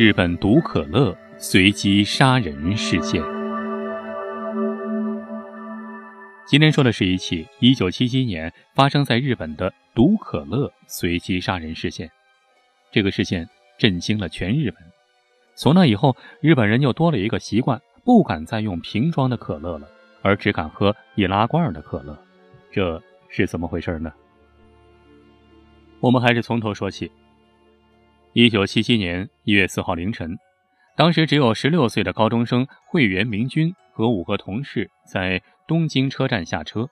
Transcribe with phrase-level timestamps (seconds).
[0.00, 3.22] 日本毒可乐随机杀人事件。
[6.46, 12.10] 今天说的是一起1977年发生在日本的毒可乐随机杀人事件。
[12.90, 14.82] 这个事件震惊了全日本。
[15.54, 19.86] 从那以后，日本人又多了一个习惯，不敢再用瓶装的可乐了，
[20.22, 22.18] 而只敢喝易拉罐的可乐。
[22.72, 24.10] 这是怎么回事呢？
[26.00, 27.12] 我们还是从头说起。
[28.32, 30.38] 一九七七年一月四号凌晨，
[30.96, 36.88] 当时只有十六岁的高中生会原明君和五个同事在东京车站下车。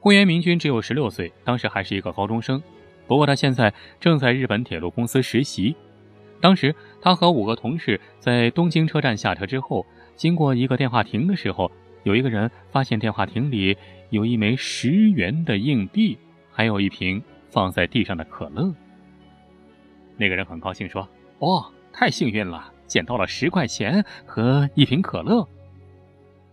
[0.00, 2.60] 会原明君只有十六岁，当时还是一个高中生。
[3.06, 5.76] 不过他现在正在日本铁路公司实习。
[6.40, 9.86] 当时他和五个同事在东京车站下车之后，
[10.16, 11.70] 经过一个电话亭的时候，
[12.02, 13.76] 有一个人发现电话亭里
[14.08, 16.18] 有一枚十元的硬币，
[16.50, 18.74] 还有一瓶放在地上的可乐。
[20.20, 21.08] 那个人很高兴说
[21.40, 25.48] ：“哦，太幸运了，捡到了十块钱和一瓶可乐。”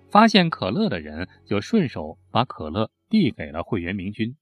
[0.09, 4.37] 发现可乐的人就顺手把可乐递给了会员明君。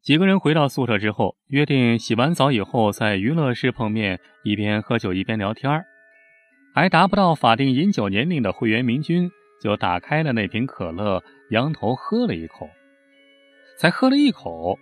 [0.00, 5.84] 几个人回到宿舍之后，约定洗完澡以后在娱乐室碰面，一边喝酒一边聊天
[6.74, 12.66] 还达不到法定饮酒年龄的会员明君就打开了那瓶可乐，仰头喝了一口。
[13.76, 14.78] 才喝了一口，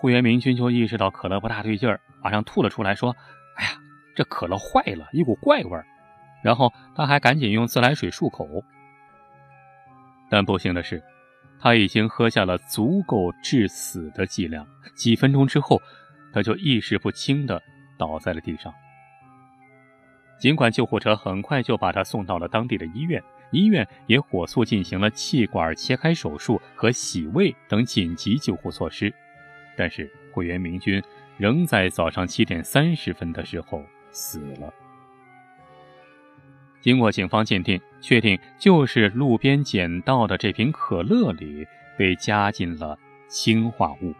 [0.00, 2.00] 胡元明君就意识到可乐不大对劲儿。
[2.22, 3.14] 马上吐了出来，说
[3.58, 3.70] ：“哎呀，
[4.14, 5.84] 这可乐坏了，一股怪味儿。”
[6.40, 8.62] 然后他还赶紧用自来水漱口。
[10.30, 11.02] 但不幸的是，
[11.60, 14.64] 他已经喝下了足够致死的剂量。
[14.94, 15.82] 几分钟之后，
[16.32, 17.60] 他就意识不清的
[17.98, 18.72] 倒在了地上。
[20.38, 29.12] 尽管救护车很快就把他送到了当地的医院，医院也火速进行了气管切开手术和洗胃等紧急救护措施，
[29.78, 31.00] 但是会员明君。
[31.38, 34.74] 仍在早上七点三十分的时候死了。
[36.80, 41.64] 经过警方鉴定，确定就是路边捡到的这瓶可乐里
[41.96, 44.12] 被加进了氰化物。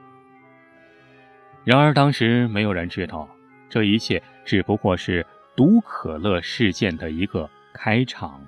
[1.65, 3.29] 然而，当时没有人知道，
[3.69, 5.27] 这一切只不过是
[5.57, 8.41] 毒可乐事件的一个开场。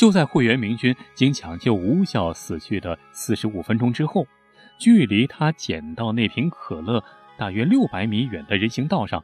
[0.00, 4.26] 就在会员明君经抢救无效死去的四十五分钟之后。
[4.78, 7.04] 距离他捡到那瓶可乐
[7.36, 9.22] 大约六百米远的人行道上，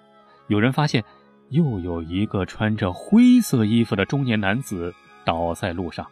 [0.49, 1.03] 有人发现
[1.49, 4.95] 又有一个穿着灰色衣服的中年男子
[5.25, 6.07] 倒在路上。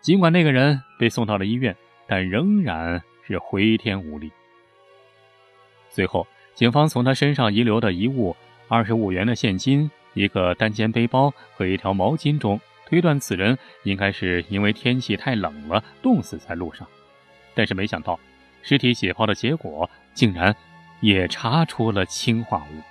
[0.00, 1.76] 尽管那个人被送到了医院，
[2.08, 4.32] 但仍然是回天无力。
[5.88, 6.26] 随后，
[6.56, 8.34] 警方从他身上遗留的遗物——
[8.66, 16.84] 二十五元的现金、一个单肩背包和一条毛巾中，推断此人应该是因为天气太冷了，冻死在路上。
[17.54, 18.18] 但是没想到，
[18.62, 20.54] 尸体解剖的结果竟然
[21.00, 22.82] 也查出了氰化物。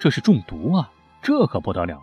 [0.00, 0.90] 这是中毒啊！
[1.22, 2.02] 这可不得了！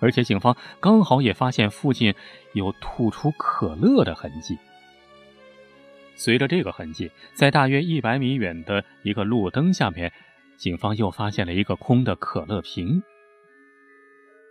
[0.00, 2.12] 而且警方刚好也发现附近
[2.54, 4.58] 有吐出可乐的痕迹。
[6.16, 10.12] 随着这个痕迹，在大约一百米远的一个路灯下面，
[10.56, 13.00] 警方又发现了一个空的可乐瓶。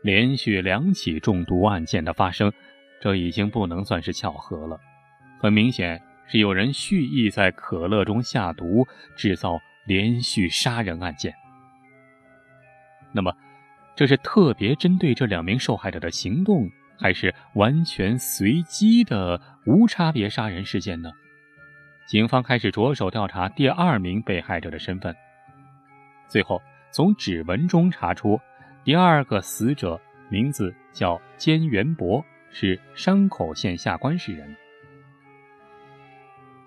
[0.04, 2.52] 连续两起中毒案件的发生，
[3.02, 4.80] 这已经不能算是巧合了。
[5.40, 11.34] 很明显是有人蓄意在可乐中下毒，制造连续杀人案件。
[13.12, 13.34] 那么，
[13.96, 21.12] 这是特别针对这两名受害者的行动，还是完全随机的无差别杀人事件呢？
[22.08, 25.16] 警方开始着手调查第二名被害者的身份。
[26.28, 28.40] 最后，从指纹中查出，
[28.84, 30.00] 第二个死者
[30.30, 34.56] 名字叫菅元博，是山口县下关市人。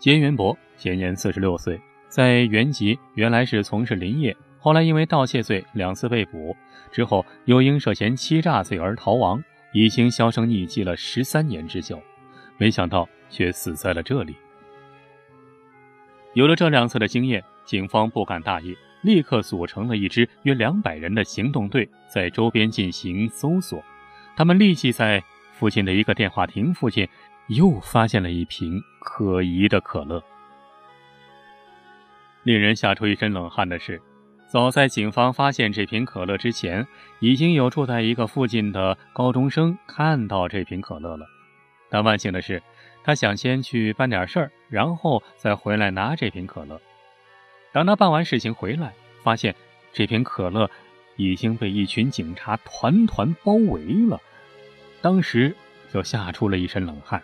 [0.00, 1.78] 菅元博现年四十六岁，
[2.09, 6.56] 在原籍原来是从事林业，后来因为盗窃罪两次被捕，
[6.91, 9.43] 之后又因涉嫌欺诈罪而逃亡，
[9.75, 12.00] 已经销声匿迹了十三年之久，
[12.56, 14.34] 没想到却死在了这里。
[16.33, 23.83] 有了这两次的经验，警方不敢大意，立刻组成了一支约两百人的行动队，在周边进行搜索。
[24.37, 25.22] 他们立即在
[25.53, 27.09] 附近的一个电话亭附近。
[27.48, 30.21] 又发现了一瓶可疑的可乐。
[32.43, 34.03] 令人吓出一身冷汗的是，
[34.48, 36.84] 早在警方发现这瓶可乐之前，
[37.21, 41.25] 已经有住在一个附近的高中生看到这瓶可乐了。
[41.89, 42.60] 但万幸的是，
[43.04, 46.81] 他想先去办点事儿，然后再回来拿这瓶可乐。
[47.76, 49.54] 等他办完事情回来，发现
[49.92, 50.70] 这瓶可乐
[51.16, 54.18] 已经被一群警察团团包围了，
[55.02, 55.54] 当时
[55.92, 57.22] 就吓出了一身冷汗。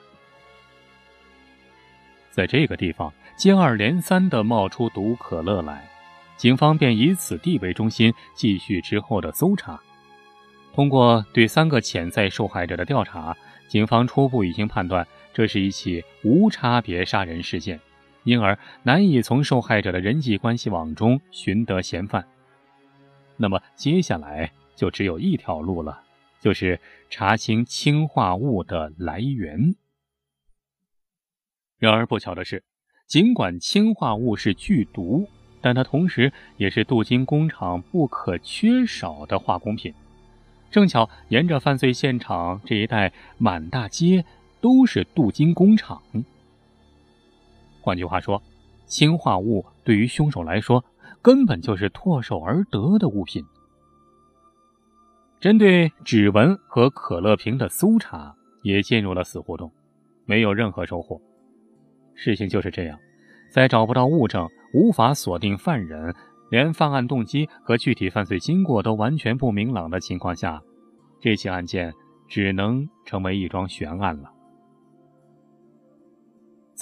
[2.31, 5.89] 在这个地方接二连三地冒出毒可乐来，
[6.37, 9.81] 警方便以此地为中心继续之后的搜查。
[10.75, 13.35] 通过对三个潜在受害者的调查，
[13.69, 17.81] 警方初步已经判断这是一起无差别杀人事件，
[18.25, 22.27] 因而难以从受害者的人际关系网中寻得嫌犯。
[23.37, 26.03] 那么接下来就只有一条路了，
[26.41, 26.79] 就是
[27.11, 29.75] 查清氰化物的来源。
[31.79, 32.63] 然而不巧的是，
[33.09, 35.29] 尽管氰化物是剧毒，
[35.61, 39.93] 但它同时也是镀金工厂不可缺少的化工品。
[40.71, 44.25] 正巧沿着犯罪现场这一带，满大街
[44.61, 46.01] 都是镀金工厂。
[47.83, 48.43] 换句话说，
[48.87, 50.83] 氰化物对于凶手来说，
[51.21, 53.45] 根本就是唾手而得的物品。
[55.41, 59.71] 针对指纹和可乐瓶的搜查也进入了死胡同，
[60.25, 61.21] 没有任何收获。
[62.15, 62.97] 事情就是这样，
[63.51, 66.15] 在找不到物证、无法锁定犯人。
[66.51, 70.61] 连犯案动机和具体犯罪经过都完全不明朗的情况下，
[71.19, 71.91] 这起案件
[72.29, 74.31] 只能成为一桩悬案了。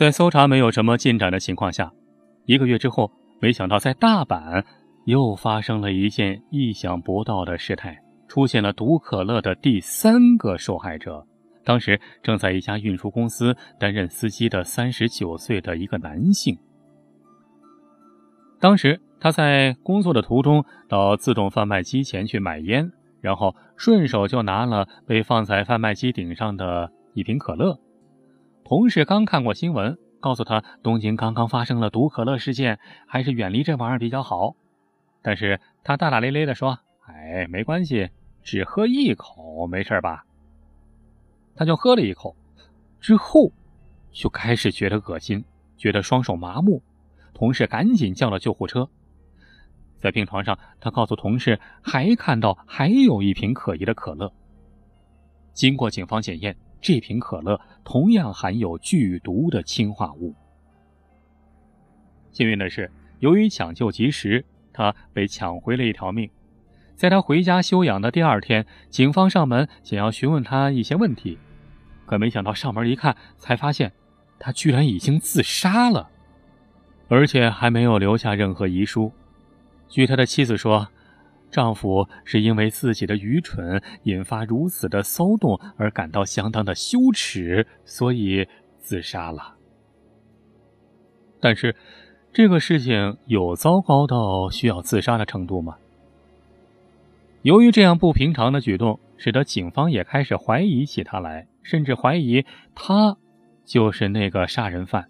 [0.01, 1.93] 在搜查没有什么进展的情况下，
[2.47, 4.65] 一个月之后，没想到在大阪
[5.05, 11.27] 又发生了一件意想不到的事态，出现了毒可乐的第三个受害者。
[11.67, 16.57] 当时正在一家运输公司担任司机的三十九岁的一个男性。
[18.59, 27.79] 当时他在工作的途中到自动贩卖机前去买烟，然后顺手就拿了被放在贩卖机顶上的一瓶可乐。
[28.71, 34.55] 同事刚看过新闻，告诉他东京刚刚发生了毒可乐事件，还是远离这玩意儿比较好。
[35.23, 38.11] 但是他大大咧咧地说：“哎，没关系，
[38.45, 40.25] 只喝一口，没事吧？”
[41.57, 42.37] 他就喝了一口，
[43.01, 43.51] 之后
[44.13, 45.45] 就开始觉得恶心，
[45.77, 46.81] 觉得双手麻木。
[47.35, 48.89] 同事赶紧叫了救护车，
[50.01, 54.33] 在病床上，他告诉同事还看到还有一瓶可疑的可乐。
[55.53, 60.35] 经过警方检验，这瓶可乐同样含有剧毒的氰化物。
[62.33, 66.31] 幸运的是，由于抢救及时，他被抢回了一条命。
[66.95, 71.39] 在他回家休养的第二天，警方上门想要询问他一些问题，
[72.07, 73.93] 可没想到上门一看，才发现
[74.39, 76.11] 他居然已经自杀了。
[77.09, 79.13] 而且还没有留下任何遗书。
[79.89, 80.89] 据他的妻子说，
[81.51, 88.47] 丈夫是因为自己的愚蠢引发如此的骚动而感到相当的羞耻，所以
[88.79, 89.57] 自杀了。
[91.41, 91.75] 但是，
[92.33, 95.77] 这个事情有糟糕到需要自杀的程度吗？
[97.43, 102.45] 由于这样不平常的举动，使得警方也开始怀疑起他来，甚至怀疑
[102.75, 103.17] 他
[103.65, 105.09] 就是那个杀人犯。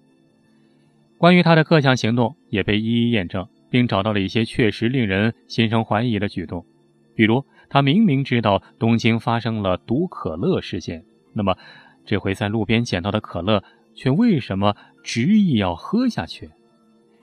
[1.19, 6.67] 关于他的各项行动也被一一验证，并找到了一些确实令人心生怀疑的举动，
[7.15, 11.57] 比如他明明知道东京发生了毒可乐事件，那么
[12.05, 13.63] 这回在路边捡到的可乐
[13.95, 16.51] 却为什么执意要喝下去？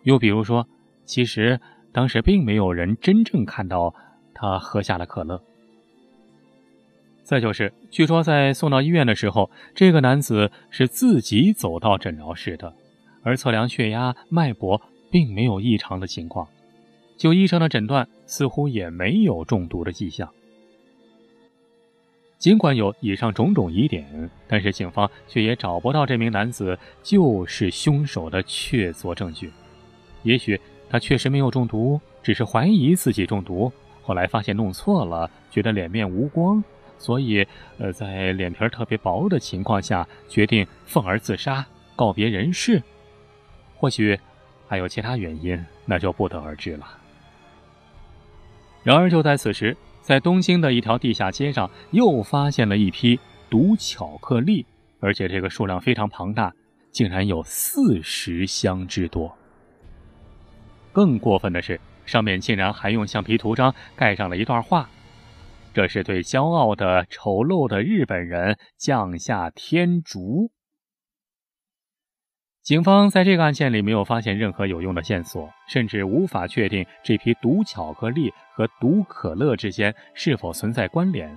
[0.03, 0.67] 又比如说，
[1.05, 1.59] 其实
[1.91, 3.93] 当时并没有人真正看到
[4.33, 5.41] 他喝下了可乐。
[7.23, 12.73] 再就是，据说在送到医院的时候，这个男子是自己走到诊疗室的。
[13.23, 16.47] 而测量血压、脉搏，并没有异常的情况。
[17.17, 20.29] 就医生的诊断，似乎也没有中毒的迹象。
[22.37, 29.51] 尽管有以上种种疑点，但是警方却也找不到这名男子就是凶手的确凿证据。
[30.21, 33.71] 也许他确实没有中毒，只是怀疑自己中毒，
[34.03, 36.63] 后来发现弄错了，觉得脸面无光，
[36.99, 37.43] 所以
[37.79, 42.83] 呃，在脸皮特别薄的情况下，决定愤而自杀，告别人世。
[43.77, 44.19] 或许
[44.67, 46.85] 还有其他原因，那就不得而知了。
[48.83, 53.19] 然而，就在此时，在东京的一条地下街上，又发现了一批
[53.49, 54.65] 毒巧克力，
[54.99, 56.53] 而且这个数量非常庞大，
[56.91, 59.35] 竟然有四十箱之多。
[60.93, 64.89] 更过分的是，上面竟然还用橡皮图章盖上了一段话，
[65.73, 70.49] 这是对骄傲的丑陋的日本人降下天竺。
[72.67, 81.33] 警方在这个案件里没有发现任何有用的线索，甚至无法确定这批毒巧克力和毒可乐之间是否存在关联。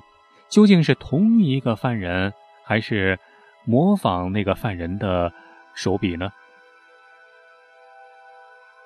[0.49, 2.33] 究竟是同一个犯人，
[2.65, 3.17] 还是
[3.65, 5.33] 模仿那个犯人的
[5.73, 6.33] 手笔呢？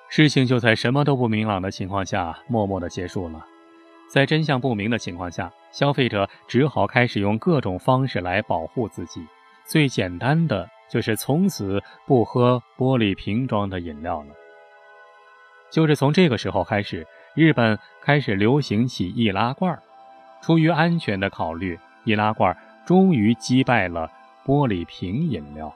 [0.07, 3.43] 事情就在什么都不明朗的情况下，默默的结束了。
[4.07, 9.25] 在真相不明的情况下，消费者只好开始用各种方式来保护自己。
[9.65, 10.69] 最简单的。
[10.89, 14.29] 就是从此不喝玻璃瓶装的饮料了。
[15.71, 19.77] 就是从这个时候开始，日本开始流行起易拉罐。
[20.41, 24.11] 出于安全的考虑，易拉罐终于击败了
[24.45, 25.73] 玻璃瓶饮料。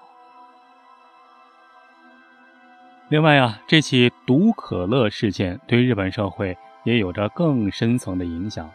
[3.08, 8.70] 另外啊，这起毒可乐事件对日本社会也有着更深层的影响，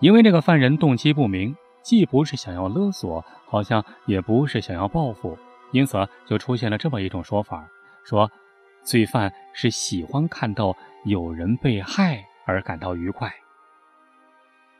[0.00, 5.36] 因为这个犯人动机不明，既不是想要勒索，好像也不是想要报复，
[5.72, 7.68] 因此就出现了这么一种说法：
[8.04, 8.30] 说
[8.82, 13.30] 罪犯是喜欢看到有人被害而感到愉快。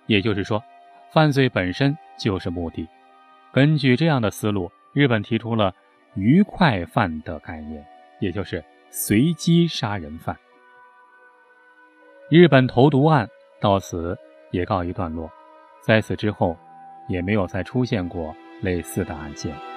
[0.06, 0.62] 也就是说，
[1.12, 2.88] 犯罪本身就是目的。
[3.52, 5.74] 根据这样的思路，日本提出了
[6.14, 7.84] “愉快犯”的概念。
[8.20, 10.36] 也就是随机杀人犯。
[12.28, 13.26] 日本投毒案
[13.62, 14.14] 到此
[14.50, 15.32] 也告一段落，
[15.80, 16.54] 在此之后，
[17.08, 19.69] 也没有再出现过类似的案件。